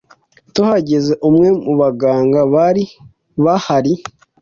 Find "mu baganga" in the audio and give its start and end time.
1.65-2.39